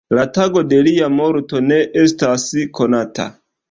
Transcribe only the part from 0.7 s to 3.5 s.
de lia morto ne estas konata.